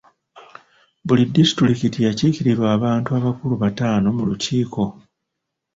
Buli 1.07 1.23
disitulikiti 1.35 1.97
yakiikirirwa 2.07 2.65
abantu 2.77 3.09
abakulu 3.19 3.53
bataano 3.63 4.07
mu 4.17 4.23
lukiiko. 4.29 4.83